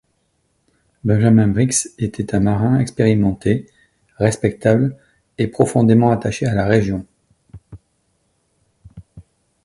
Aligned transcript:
Benjamin 1.03 1.49
Briggs 1.49 1.91
était 1.99 2.33
un 2.33 2.39
marin 2.39 2.79
expérimenté, 2.79 3.67
respectable 4.17 4.97
et 5.37 5.45
profondément 5.45 6.09
attaché 6.09 6.47
à 6.47 6.55
la 6.55 6.65
religion. 6.67 7.05